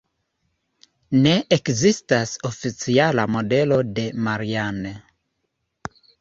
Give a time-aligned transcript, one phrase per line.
[1.25, 4.95] Ne ekzistas oficiala modelo de Marianne.